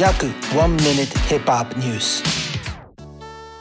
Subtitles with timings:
[0.00, 2.24] 約1 minute hip hop news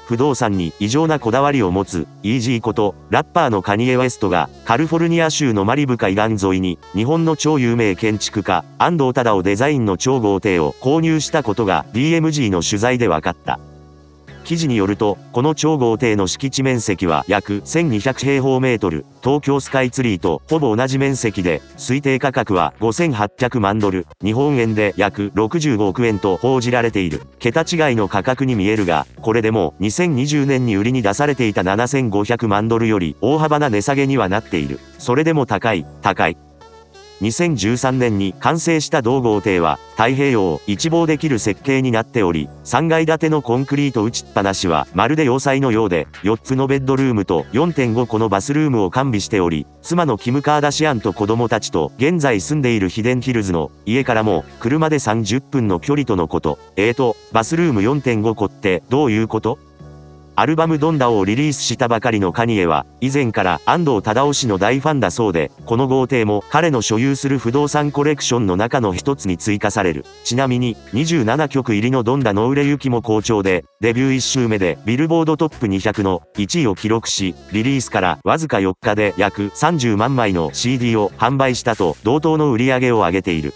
[0.07, 13.59] 不動産に異常なこだわりを持つイージーことラッパーのカニエ・ウェストがカリフォルニア州のマリブ海岸沿いに日本の超有名建築家安藤忠雄デザインの超豪邸を購入したことが DMG の取材で分かった。
[14.49, 27.21] 記事によると、この超豪邸の敷地面積は約1200平方メートル、東京スカイツリーとほぼ同じ面積で、推定価格は5800万ドル、日本円で約65億円と報じられている。
[27.37, 34.79] 桁違いの価格に見えるが、これでも2020年に売りに出されていた7500万ドルより大幅な値下げにはなっている。
[34.97, 36.48] それでも高い、高い。
[37.21, 56.57] 2013年に完成した同豪邸は太平洋を一望できる設計になっており、3階建てのコンクリート打ちっぱなしはまるで要塞のようで、4つのベッドルームと4.5個のバスルームを完備しており、妻のキム・カーダシアンと子供たちと現在住んでいるヒデンヒルズの家からも車で30分の距離とのこと。
[56.77, 59.59] えーと、バスルーム4.5個ってどういうこと？
[60.39, 70.05] アルバムドンダをリリースしたばかりのカニエは、以前から安藤忠雄氏の大ファンだそうで、この豪邸も彼の所有する不動産コレクションの中の一つに追加される。
[70.23, 83.53] ちなみに、27曲入りのドンダの売れ行きも好調で、デビュー1週目でビルボードトップ200の1位を記録し、リリースからわずか4日で約30万枚の CD を販売したと同等の売り上げを上げている。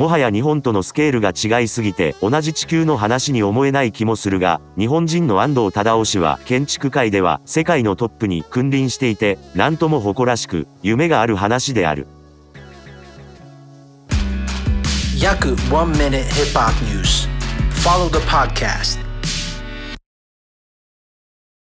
[0.00, 12.06] もはや日本とのスケールが違いすぎて同じ地球の話に思えない気もするが、日本人の安藤忠雄氏は建築界では世界のトップに君臨していて、なんとも誇らしく、夢がある話である。
[15.18, 17.28] 約1 minute hip hop news.
[17.84, 19.09] Follow the podcast